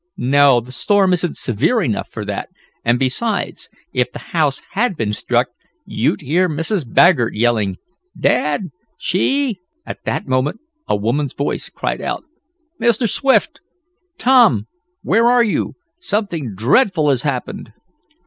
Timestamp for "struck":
5.13-5.49